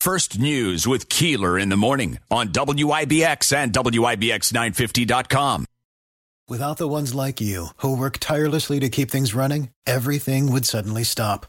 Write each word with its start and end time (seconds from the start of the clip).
First 0.00 0.38
News 0.38 0.86
with 0.88 1.10
Keeler 1.10 1.58
in 1.58 1.68
the 1.68 1.76
morning 1.76 2.20
on 2.30 2.48
WIBX 2.48 3.54
and 3.54 3.70
WIBX950.com. 3.70 5.66
Without 6.48 6.78
the 6.78 6.88
ones 6.88 7.14
like 7.14 7.38
you, 7.38 7.66
who 7.76 7.94
work 7.94 8.16
tirelessly 8.18 8.80
to 8.80 8.88
keep 8.88 9.10
things 9.10 9.34
running, 9.34 9.68
everything 9.86 10.50
would 10.50 10.64
suddenly 10.64 11.04
stop. 11.04 11.44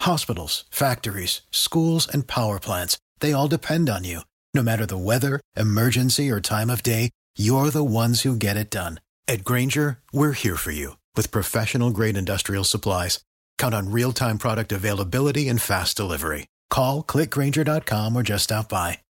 Hospitals, 0.00 0.64
factories, 0.70 1.42
schools, 1.50 2.08
and 2.08 2.26
power 2.26 2.58
plants, 2.58 2.96
they 3.20 3.34
all 3.34 3.48
depend 3.48 3.90
on 3.90 4.04
you. 4.04 4.20
No 4.54 4.62
matter 4.62 4.86
the 4.86 4.96
weather, 4.96 5.38
emergency, 5.54 6.30
or 6.30 6.40
time 6.40 6.70
of 6.70 6.82
day, 6.82 7.10
you're 7.36 7.68
the 7.68 7.84
ones 7.84 8.22
who 8.22 8.34
get 8.34 8.56
it 8.56 8.70
done. 8.70 8.98
At 9.28 9.44
Grainger, 9.44 9.98
we're 10.10 10.32
here 10.32 10.56
for 10.56 10.70
you 10.70 10.96
with 11.16 11.30
professional 11.30 11.90
grade 11.90 12.16
industrial 12.16 12.64
supplies. 12.64 13.22
Count 13.58 13.74
on 13.74 13.92
real 13.92 14.12
time 14.12 14.38
product 14.38 14.72
availability 14.72 15.48
and 15.48 15.60
fast 15.60 15.98
delivery. 15.98 16.46
Call 16.70 17.02
clickgrainger.com 17.02 18.16
or 18.16 18.22
just 18.22 18.44
stop 18.44 18.68
by. 18.68 19.00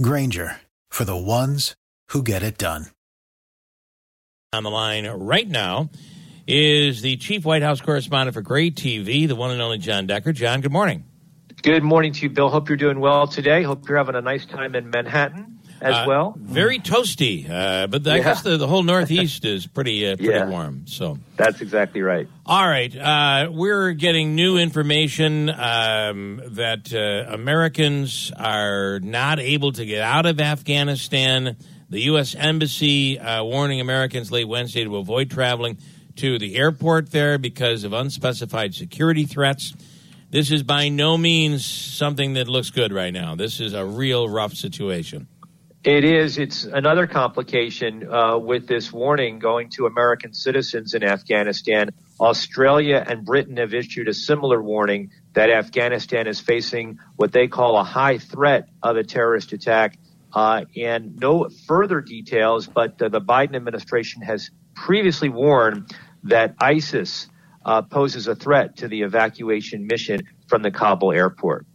Grainger 0.00 0.60
for 0.88 1.04
the 1.04 1.16
ones 1.16 1.74
who 2.10 2.22
get 2.22 2.42
it 2.42 2.56
done. 2.56 2.86
On 4.54 4.62
the 4.62 4.70
line 4.70 5.06
right 5.06 5.46
now 5.46 5.90
is 6.46 7.02
the 7.02 7.16
chief 7.18 7.44
White 7.44 7.62
House 7.62 7.82
correspondent 7.82 8.32
for 8.32 8.40
Gray 8.40 8.70
TV, 8.70 9.28
the 9.28 9.36
one 9.36 9.50
and 9.50 9.60
only 9.60 9.76
John 9.76 10.06
Decker. 10.06 10.32
John, 10.32 10.62
good 10.62 10.72
morning. 10.72 11.04
Good 11.62 11.82
morning 11.82 12.12
to 12.14 12.20
you, 12.22 12.30
Bill. 12.30 12.48
Hope 12.48 12.68
you're 12.68 12.78
doing 12.78 13.00
well 13.00 13.26
today. 13.26 13.62
Hope 13.62 13.86
you're 13.88 13.98
having 13.98 14.14
a 14.14 14.22
nice 14.22 14.46
time 14.46 14.74
in 14.74 14.88
Manhattan 14.88 15.57
as 15.80 15.94
Uh, 15.94 16.04
well. 16.06 16.34
Very 16.38 16.78
toasty, 16.78 17.48
uh, 17.48 17.86
but 17.86 18.06
I 18.06 18.16
Yeah. 18.16 18.22
guess 18.24 18.42
the, 18.42 18.56
the 18.56 18.66
whole 18.66 18.82
Northeast 18.94 19.44
is 19.44 19.66
pretty 19.66 20.06
uh, 20.06 20.16
pretty 20.16 20.30
Yeah. 20.32 20.48
warm. 20.48 20.82
So, 20.86 21.18
That's 21.36 21.60
exactly 21.60 22.02
right. 22.02 22.26
all 22.46 22.66
right, 22.66 22.94
uh, 22.96 23.48
we're 23.52 23.92
getting 23.92 24.34
new 24.34 24.56
information 24.58 25.48
um, 25.50 26.40
that 26.50 26.92
uh, 26.92 27.32
Americans 27.34 28.32
are 28.36 29.00
not 29.00 29.38
able 29.38 29.72
to 29.72 29.84
get 29.84 30.02
out 30.02 30.26
of 30.26 30.40
Afghanistan. 30.40 31.56
The 31.90 32.00
U.S. 32.02 32.34
Embassy 32.34 33.18
uh, 33.18 33.42
warning 33.44 33.80
Americans 33.80 34.30
late 34.30 34.46
Wednesday 34.46 34.84
to 34.84 34.96
avoid 34.98 35.30
traveling 35.30 35.78
to 36.16 36.38
the 36.38 36.56
airport 36.56 37.10
there 37.12 37.38
because 37.38 37.84
of 37.84 37.92
unspecified 37.92 38.74
security 38.74 39.24
threats. 39.24 39.72
This 40.30 40.50
is 40.50 40.62
by 40.62 40.90
no 40.90 41.16
means 41.16 41.64
something 41.64 42.34
that 42.34 42.48
looks 42.48 42.68
good 42.68 42.92
right 42.92 43.12
now. 43.12 43.34
This 43.36 43.60
is 43.60 43.72
a 43.72 43.86
real 43.86 44.28
rough 44.28 44.52
situation. 44.52 45.28
It 45.84 46.02
is. 46.02 46.38
It's 46.38 46.64
another 46.64 47.06
complication 47.06 48.12
uh, 48.12 48.36
with 48.36 48.66
this 48.66 48.92
warning 48.92 49.38
going 49.38 49.70
to 49.70 49.86
American 49.86 50.34
citizens 50.34 50.92
in 50.92 51.04
Afghanistan. 51.04 51.90
Australia 52.20 53.04
and 53.06 53.24
Britain 53.24 53.58
have 53.58 53.72
issued 53.72 54.08
a 54.08 54.14
similar 54.14 54.60
warning 54.60 55.12
that 55.34 55.50
Afghanistan 55.50 56.26
is 56.26 56.40
facing 56.40 56.98
what 57.14 57.30
they 57.30 57.46
call 57.46 57.78
a 57.78 57.84
high 57.84 58.18
threat 58.18 58.68
of 58.82 58.96
a 58.96 59.04
terrorist 59.04 59.52
attack. 59.52 59.96
Uh, 60.32 60.64
and 60.76 61.16
no 61.16 61.48
further 61.66 62.00
details, 62.00 62.66
but 62.66 63.00
uh, 63.00 63.08
the 63.08 63.20
Biden 63.20 63.54
administration 63.54 64.20
has 64.22 64.50
previously 64.74 65.28
warned 65.28 65.90
that 66.24 66.56
ISIS 66.60 67.28
uh, 67.64 67.82
poses 67.82 68.26
a 68.26 68.34
threat 68.34 68.76
to 68.78 68.88
the 68.88 69.02
evacuation 69.02 69.86
mission 69.86 70.20
from 70.48 70.62
the 70.62 70.72
Kabul 70.72 71.12
airport. 71.12 71.66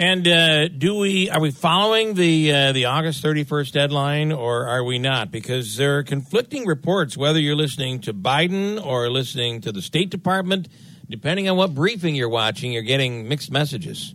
And 0.00 0.28
uh, 0.28 0.68
do 0.68 0.94
we 0.94 1.28
are 1.28 1.40
we 1.40 1.50
following 1.50 2.14
the 2.14 2.52
uh, 2.52 2.72
the 2.72 2.84
August 2.84 3.20
thirty 3.20 3.42
first 3.42 3.74
deadline 3.74 4.30
or 4.30 4.68
are 4.68 4.84
we 4.84 5.00
not? 5.00 5.32
Because 5.32 5.76
there 5.76 5.98
are 5.98 6.04
conflicting 6.04 6.66
reports 6.66 7.16
whether 7.16 7.40
you're 7.40 7.56
listening 7.56 8.00
to 8.02 8.14
Biden 8.14 8.84
or 8.84 9.10
listening 9.10 9.60
to 9.62 9.72
the 9.72 9.82
State 9.82 10.10
Department. 10.10 10.68
Depending 11.10 11.48
on 11.48 11.56
what 11.56 11.74
briefing 11.74 12.14
you're 12.14 12.28
watching, 12.28 12.70
you're 12.70 12.82
getting 12.82 13.28
mixed 13.28 13.50
messages. 13.50 14.14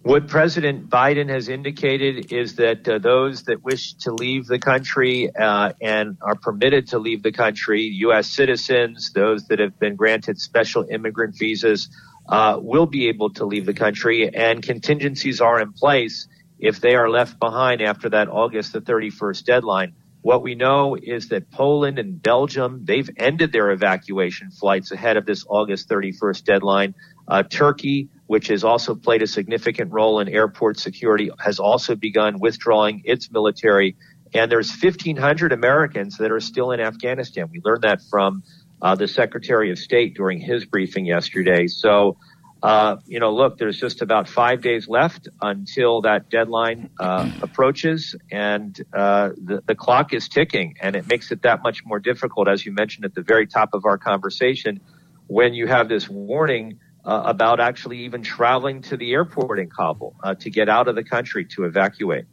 What 0.00 0.28
President 0.28 0.88
Biden 0.88 1.28
has 1.28 1.48
indicated 1.48 2.32
is 2.32 2.56
that 2.56 2.88
uh, 2.88 2.98
those 2.98 3.42
that 3.44 3.62
wish 3.64 3.94
to 4.00 4.12
leave 4.12 4.46
the 4.46 4.58
country 4.58 5.34
uh, 5.34 5.72
and 5.80 6.16
are 6.22 6.36
permitted 6.36 6.88
to 6.88 6.98
leave 6.98 7.22
the 7.22 7.32
country, 7.32 7.82
U.S. 7.82 8.28
citizens, 8.28 9.12
those 9.12 9.48
that 9.48 9.58
have 9.58 9.78
been 9.78 9.96
granted 9.96 10.38
special 10.38 10.86
immigrant 10.90 11.36
visas, 11.38 11.88
uh, 12.28 12.58
will 12.60 12.86
be 12.86 13.08
able 13.08 13.30
to 13.30 13.44
leave 13.44 13.66
the 13.66 13.74
country, 13.74 14.34
and 14.34 14.62
contingencies 14.62 15.40
are 15.40 15.60
in 15.60 15.72
place 15.72 16.28
if 16.58 16.80
they 16.80 16.94
are 16.94 17.10
left 17.10 17.38
behind 17.38 17.82
after 17.82 18.08
that 18.08 18.28
August 18.28 18.72
the 18.72 18.80
31st 18.80 19.44
deadline. 19.44 19.94
What 20.22 20.42
we 20.42 20.54
know 20.54 20.96
is 20.96 21.28
that 21.28 21.50
Poland 21.50 21.98
and 21.98 22.22
Belgium, 22.22 22.80
they've 22.84 23.10
ended 23.18 23.52
their 23.52 23.70
evacuation 23.70 24.50
flights 24.50 24.90
ahead 24.90 25.18
of 25.18 25.26
this 25.26 25.44
August 25.46 25.86
31st 25.90 26.44
deadline. 26.44 26.94
Uh, 27.28 27.42
Turkey, 27.42 28.08
which 28.26 28.48
has 28.48 28.64
also 28.64 28.94
played 28.94 29.20
a 29.20 29.26
significant 29.26 29.92
role 29.92 30.20
in 30.20 30.28
airport 30.30 30.78
security, 30.78 31.30
has 31.38 31.58
also 31.58 31.94
begun 31.94 32.38
withdrawing 32.38 33.02
its 33.04 33.30
military. 33.30 33.96
And 34.32 34.50
there's 34.50 34.70
1,500 34.70 35.52
Americans 35.52 36.16
that 36.16 36.32
are 36.32 36.40
still 36.40 36.72
in 36.72 36.80
Afghanistan. 36.80 37.50
We 37.52 37.60
learned 37.62 37.82
that 37.82 38.00
from 38.10 38.44
uh, 38.82 38.94
the 38.94 39.08
Secretary 39.08 39.70
of 39.70 39.78
State 39.78 40.14
during 40.14 40.40
his 40.40 40.64
briefing 40.64 41.06
yesterday. 41.06 41.66
So, 41.66 42.16
uh, 42.62 42.96
you 43.06 43.20
know, 43.20 43.34
look, 43.34 43.58
there's 43.58 43.78
just 43.78 44.00
about 44.00 44.28
five 44.28 44.62
days 44.62 44.88
left 44.88 45.28
until 45.42 46.00
that 46.02 46.30
deadline 46.30 46.90
uh, 46.98 47.30
approaches, 47.42 48.16
and 48.30 48.78
uh, 48.92 49.30
the, 49.36 49.62
the 49.66 49.74
clock 49.74 50.14
is 50.14 50.28
ticking, 50.28 50.74
and 50.80 50.96
it 50.96 51.06
makes 51.06 51.30
it 51.30 51.42
that 51.42 51.62
much 51.62 51.84
more 51.84 51.98
difficult, 51.98 52.48
as 52.48 52.64
you 52.64 52.72
mentioned 52.72 53.04
at 53.04 53.14
the 53.14 53.22
very 53.22 53.46
top 53.46 53.70
of 53.74 53.84
our 53.84 53.98
conversation, 53.98 54.80
when 55.26 55.52
you 55.52 55.66
have 55.66 55.88
this 55.88 56.08
warning 56.08 56.78
uh, 57.04 57.22
about 57.26 57.60
actually 57.60 57.98
even 57.98 58.22
traveling 58.22 58.80
to 58.80 58.96
the 58.96 59.12
airport 59.12 59.58
in 59.58 59.68
Kabul 59.68 60.16
uh, 60.22 60.34
to 60.36 60.50
get 60.50 60.68
out 60.68 60.88
of 60.88 60.94
the 60.94 61.04
country 61.04 61.44
to 61.46 61.64
evacuate. 61.64 62.24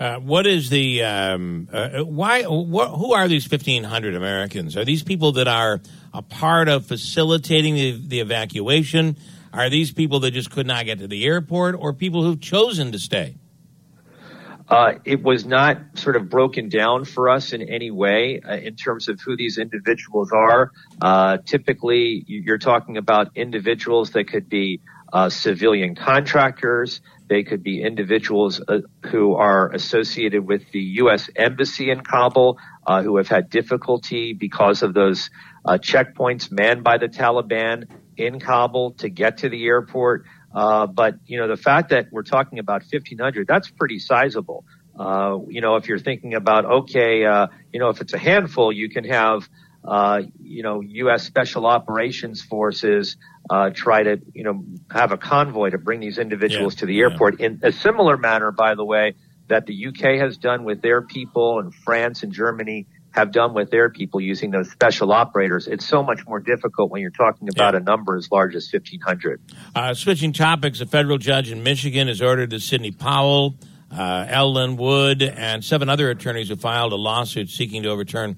Uh, 0.00 0.20
what 0.20 0.46
is 0.46 0.70
the 0.70 1.02
um, 1.02 1.68
uh, 1.72 2.04
why? 2.04 2.44
What, 2.44 2.90
who 2.90 3.14
are 3.14 3.26
these 3.26 3.46
fifteen 3.46 3.82
hundred 3.82 4.14
Americans? 4.14 4.76
Are 4.76 4.84
these 4.84 5.02
people 5.02 5.32
that 5.32 5.48
are 5.48 5.80
a 6.14 6.22
part 6.22 6.68
of 6.68 6.86
facilitating 6.86 7.74
the, 7.74 8.00
the 8.06 8.20
evacuation? 8.20 9.16
Are 9.52 9.68
these 9.68 9.90
people 9.90 10.20
that 10.20 10.30
just 10.30 10.52
could 10.52 10.68
not 10.68 10.84
get 10.84 11.00
to 11.00 11.08
the 11.08 11.24
airport, 11.24 11.74
or 11.74 11.92
people 11.92 12.22
who've 12.22 12.40
chosen 12.40 12.92
to 12.92 12.98
stay? 12.98 13.34
Uh, 14.68 14.94
it 15.04 15.22
was 15.22 15.46
not 15.46 15.78
sort 15.94 16.14
of 16.14 16.28
broken 16.28 16.68
down 16.68 17.04
for 17.04 17.28
us 17.30 17.52
in 17.52 17.62
any 17.62 17.90
way 17.90 18.40
uh, 18.40 18.54
in 18.54 18.76
terms 18.76 19.08
of 19.08 19.18
who 19.20 19.34
these 19.34 19.58
individuals 19.58 20.30
are. 20.30 20.70
Uh, 21.00 21.38
typically, 21.44 22.22
you're 22.28 22.58
talking 22.58 22.98
about 22.98 23.30
individuals 23.34 24.10
that 24.10 24.28
could 24.28 24.48
be 24.48 24.80
uh, 25.12 25.28
civilian 25.30 25.94
contractors. 25.94 27.00
They 27.28 27.42
could 27.42 27.62
be 27.62 27.82
individuals 27.82 28.60
uh, 28.66 28.78
who 29.06 29.34
are 29.34 29.70
associated 29.72 30.46
with 30.46 30.62
the 30.72 30.80
U.S. 31.02 31.28
Embassy 31.36 31.90
in 31.90 32.00
Kabul, 32.00 32.58
uh, 32.86 33.02
who 33.02 33.16
have 33.18 33.28
had 33.28 33.50
difficulty 33.50 34.32
because 34.32 34.82
of 34.82 34.94
those 34.94 35.30
checkpoints 35.66 36.50
manned 36.50 36.82
by 36.82 36.96
the 36.96 37.08
Taliban 37.08 37.84
in 38.16 38.40
Kabul 38.40 38.92
to 38.92 39.08
get 39.08 39.38
to 39.38 39.48
the 39.48 39.66
airport. 39.66 40.24
Uh, 40.54 40.86
but 40.86 41.16
you 41.26 41.38
know, 41.38 41.48
the 41.48 41.56
fact 41.56 41.90
that 41.90 42.06
we're 42.10 42.22
talking 42.22 42.58
about 42.58 42.82
1500, 42.82 43.46
that's 43.46 43.70
pretty 43.70 43.98
sizable. 43.98 44.64
Uh, 44.98 45.38
you 45.48 45.60
know, 45.60 45.76
if 45.76 45.88
you're 45.88 45.98
thinking 45.98 46.34
about, 46.34 46.64
okay, 46.64 47.24
uh, 47.24 47.46
you 47.72 47.78
know, 47.78 47.88
if 47.90 48.00
it's 48.00 48.12
a 48.14 48.18
handful, 48.18 48.72
you 48.72 48.88
can 48.88 49.04
have, 49.04 49.48
uh, 49.88 50.22
you 50.42 50.62
know, 50.62 50.80
U.S. 50.80 51.22
Special 51.24 51.64
Operations 51.66 52.42
Forces, 52.42 53.16
uh, 53.48 53.70
try 53.70 54.02
to, 54.02 54.20
you 54.34 54.44
know, 54.44 54.62
have 54.90 55.12
a 55.12 55.16
convoy 55.16 55.70
to 55.70 55.78
bring 55.78 56.00
these 56.00 56.18
individuals 56.18 56.74
Yeah, 56.74 56.80
to 56.80 56.86
the 56.86 56.94
yeah. 56.94 57.02
airport 57.04 57.40
in 57.40 57.60
a 57.62 57.72
similar 57.72 58.18
manner, 58.18 58.52
by 58.52 58.74
the 58.74 58.84
way, 58.84 59.14
that 59.48 59.64
the 59.64 59.86
UK 59.86 60.20
has 60.20 60.36
done 60.36 60.64
with 60.64 60.82
their 60.82 61.00
people 61.00 61.58
and 61.58 61.74
France 61.74 62.22
and 62.22 62.32
Germany 62.32 62.86
have 63.12 63.32
done 63.32 63.54
with 63.54 63.70
their 63.70 63.88
people 63.88 64.20
using 64.20 64.50
those 64.50 64.70
special 64.70 65.10
operators. 65.10 65.66
It's 65.66 65.86
so 65.86 66.02
much 66.02 66.26
more 66.26 66.38
difficult 66.38 66.90
when 66.90 67.00
you're 67.00 67.10
talking 67.10 67.48
about 67.48 67.72
Yeah. 67.72 67.80
a 67.80 67.82
number 67.82 68.14
as 68.16 68.30
large 68.30 68.54
as 68.54 68.68
1500. 68.70 69.40
Uh, 69.74 69.94
switching 69.94 70.34
topics, 70.34 70.82
a 70.82 70.86
federal 70.86 71.16
judge 71.16 71.50
in 71.50 71.62
Michigan 71.62 72.08
has 72.08 72.20
ordered 72.20 72.50
that 72.50 72.60
Sidney 72.60 72.90
Powell, 72.90 73.54
uh, 73.90 74.26
Ellen 74.28 74.76
Wood, 74.76 75.22
and 75.22 75.64
seven 75.64 75.88
other 75.88 76.10
attorneys 76.10 76.50
who 76.50 76.56
filed 76.56 76.92
a 76.92 76.96
lawsuit 76.96 77.48
seeking 77.48 77.82
to 77.84 77.88
overturn 77.88 78.36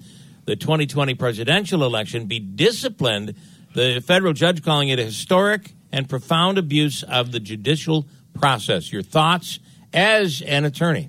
the 0.50 0.56
2020 0.56 1.14
presidential 1.14 1.84
election 1.84 2.26
be 2.26 2.40
disciplined. 2.40 3.36
The 3.72 4.02
federal 4.04 4.32
judge 4.32 4.64
calling 4.64 4.88
it 4.88 4.98
a 4.98 5.04
historic 5.04 5.74
and 5.92 6.08
profound 6.08 6.58
abuse 6.58 7.04
of 7.04 7.30
the 7.30 7.38
judicial 7.38 8.08
process. 8.34 8.92
Your 8.92 9.02
thoughts 9.02 9.60
as 9.92 10.42
an 10.42 10.64
attorney? 10.64 11.08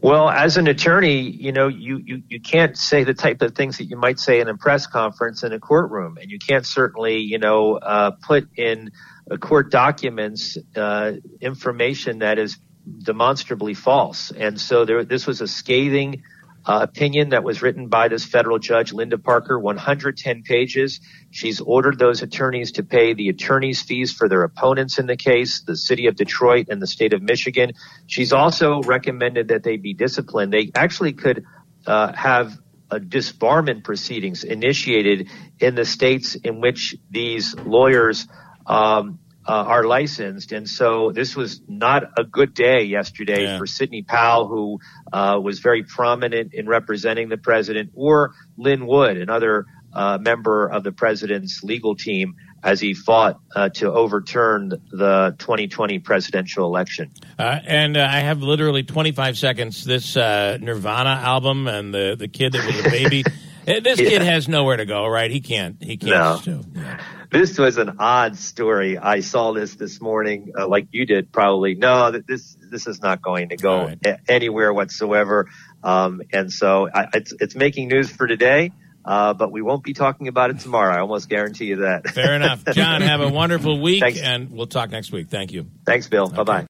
Well, 0.00 0.28
as 0.28 0.56
an 0.56 0.66
attorney, 0.66 1.20
you 1.20 1.52
know, 1.52 1.68
you, 1.68 1.98
you, 2.04 2.22
you 2.28 2.40
can't 2.40 2.76
say 2.76 3.04
the 3.04 3.14
type 3.14 3.42
of 3.42 3.54
things 3.54 3.78
that 3.78 3.84
you 3.84 3.96
might 3.96 4.18
say 4.18 4.40
in 4.40 4.48
a 4.48 4.56
press 4.56 4.88
conference 4.88 5.44
in 5.44 5.52
a 5.52 5.60
courtroom. 5.60 6.18
And 6.20 6.28
you 6.28 6.40
can't 6.40 6.66
certainly, 6.66 7.18
you 7.18 7.38
know, 7.38 7.76
uh, 7.76 8.10
put 8.10 8.48
in 8.56 8.90
court 9.38 9.70
documents 9.70 10.58
uh, 10.74 11.12
information 11.40 12.18
that 12.18 12.40
is 12.40 12.58
demonstrably 13.04 13.74
false. 13.74 14.32
And 14.32 14.60
so 14.60 14.84
there, 14.84 15.04
this 15.04 15.28
was 15.28 15.40
a 15.40 15.46
scathing 15.46 16.24
opinion 16.66 17.30
that 17.30 17.44
was 17.44 17.62
written 17.62 17.88
by 17.88 18.08
this 18.08 18.24
federal 18.24 18.58
judge, 18.58 18.92
Linda 18.92 19.18
Parker, 19.18 19.58
110 19.58 20.42
pages. 20.42 21.00
She's 21.30 21.60
ordered 21.60 21.98
those 21.98 22.22
attorneys 22.22 22.72
to 22.72 22.82
pay 22.82 23.14
the 23.14 23.28
attorney's 23.28 23.82
fees 23.82 24.12
for 24.12 24.28
their 24.28 24.42
opponents 24.42 24.98
in 24.98 25.06
the 25.06 25.16
case, 25.16 25.62
the 25.62 25.76
city 25.76 26.06
of 26.06 26.16
Detroit 26.16 26.66
and 26.68 26.80
the 26.80 26.86
state 26.86 27.12
of 27.12 27.22
Michigan. 27.22 27.72
She's 28.06 28.32
also 28.32 28.82
recommended 28.82 29.48
that 29.48 29.62
they 29.62 29.76
be 29.76 29.94
disciplined. 29.94 30.52
They 30.52 30.70
actually 30.74 31.14
could 31.14 31.44
uh, 31.86 32.12
have 32.12 32.58
a 32.90 33.00
disbarment 33.00 33.84
proceedings 33.84 34.44
initiated 34.44 35.28
in 35.58 35.74
the 35.74 35.84
states 35.84 36.34
in 36.34 36.60
which 36.60 36.94
these 37.10 37.54
lawyers 37.56 38.28
um, 38.66 39.18
uh, 39.46 39.52
are 39.52 39.84
licensed. 39.84 40.52
And 40.52 40.68
so 40.68 41.10
this 41.12 41.34
was 41.34 41.60
not 41.66 42.04
a 42.18 42.24
good 42.24 42.54
day 42.54 42.82
yesterday 42.84 43.44
yeah. 43.44 43.58
for 43.58 43.66
Sidney 43.66 44.02
Powell, 44.02 44.48
who 44.48 44.78
uh, 45.12 45.40
was 45.42 45.58
very 45.58 45.82
prominent 45.82 46.54
in 46.54 46.68
representing 46.68 47.28
the 47.28 47.38
president, 47.38 47.90
or 47.94 48.34
Lin 48.56 48.86
Wood, 48.86 49.16
another 49.16 49.66
uh, 49.92 50.18
member 50.20 50.66
of 50.66 50.84
the 50.84 50.92
president's 50.92 51.62
legal 51.62 51.94
team, 51.96 52.36
as 52.62 52.80
he 52.80 52.94
fought 52.94 53.40
uh, 53.56 53.68
to 53.70 53.92
overturn 53.92 54.68
the 54.68 55.34
2020 55.38 55.98
presidential 55.98 56.64
election. 56.64 57.10
Uh, 57.38 57.58
and 57.66 57.96
uh, 57.96 58.08
I 58.08 58.20
have 58.20 58.40
literally 58.40 58.84
25 58.84 59.36
seconds. 59.36 59.84
This 59.84 60.14
Nirvana 60.14 61.10
album 61.10 61.66
and 61.66 61.92
the, 61.92 62.14
the 62.16 62.28
kid 62.28 62.52
that 62.52 62.64
was 62.64 62.86
a 62.86 62.90
baby. 62.90 63.24
this 63.66 64.00
yeah. 64.00 64.08
kid 64.08 64.22
has 64.22 64.48
nowhere 64.48 64.76
to 64.76 64.86
go, 64.86 65.06
right? 65.06 65.30
He 65.30 65.40
can't. 65.40 65.82
He 65.82 65.96
can't. 65.96 66.46
No. 66.46 66.96
Yeah 67.32 67.38
this 67.38 67.58
was 67.58 67.78
an 67.78 67.96
odd 67.98 68.36
story. 68.36 68.98
I 68.98 69.20
saw 69.20 69.52
this 69.52 69.74
this 69.74 70.00
morning, 70.00 70.52
uh, 70.56 70.68
like 70.68 70.88
you 70.92 71.06
did, 71.06 71.32
probably. 71.32 71.74
No, 71.74 72.10
this 72.10 72.56
this 72.70 72.86
is 72.86 73.00
not 73.00 73.22
going 73.22 73.48
to 73.48 73.56
go 73.56 73.86
right. 73.86 73.98
a- 74.04 74.20
anywhere 74.28 74.72
whatsoever. 74.72 75.48
Um, 75.82 76.22
and 76.32 76.52
so 76.52 76.88
I, 76.92 77.08
it's 77.14 77.32
it's 77.40 77.54
making 77.54 77.88
news 77.88 78.10
for 78.10 78.26
today. 78.26 78.72
Uh, 79.04 79.34
but 79.34 79.50
we 79.50 79.62
won't 79.62 79.82
be 79.82 79.94
talking 79.94 80.28
about 80.28 80.50
it 80.50 80.60
tomorrow. 80.60 80.94
I 80.94 81.00
almost 81.00 81.28
guarantee 81.28 81.64
you 81.64 81.76
that. 81.76 82.08
Fair 82.10 82.34
enough. 82.34 82.64
John, 82.72 83.00
have 83.00 83.20
a 83.20 83.28
wonderful 83.28 83.80
week, 83.80 84.00
Thanks. 84.00 84.20
and 84.20 84.52
we'll 84.52 84.68
talk 84.68 84.90
next 84.90 85.10
week. 85.10 85.28
Thank 85.28 85.50
you. 85.50 85.66
Thanks, 85.84 86.06
Bill. 86.06 86.26
Okay. 86.26 86.36
Bye 86.36 86.44
bye. 86.44 86.66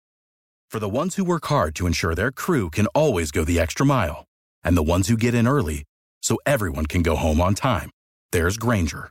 For 0.71 0.79
the 0.79 0.89
ones 0.89 1.17
who 1.17 1.25
work 1.25 1.45
hard 1.45 1.75
to 1.75 1.87
ensure 1.87 2.15
their 2.15 2.33
crew 2.33 2.71
can 2.71 2.87
always 2.95 3.33
go 3.33 3.45
the 3.45 3.61
extra 3.61 3.85
mile, 3.85 4.25
and 4.65 4.79
the 4.79 4.83
ones 4.83 5.09
who 5.09 5.19
get 5.19 5.35
in 5.35 5.47
early 5.47 5.85
so 6.23 6.39
everyone 6.47 6.87
can 6.87 7.03
go 7.03 7.17
home 7.17 7.41
on 7.41 7.55
time, 7.55 7.91
there's 8.31 8.57
Grainger 8.57 9.11